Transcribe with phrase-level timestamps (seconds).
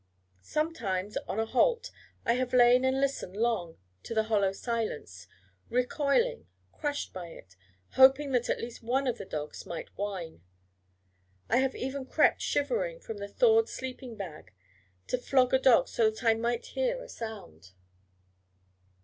[0.41, 1.91] Sometimes on a halt
[2.25, 5.27] I have lain and listened long to the hollow silence,
[5.69, 7.55] recoiling, crushed by it,
[7.91, 10.41] hoping that at least one of the dogs might whine.
[11.49, 14.51] I have even crept shivering from the thawed sleeping bag
[15.05, 17.73] to flog a dog, so that I might hear a sound.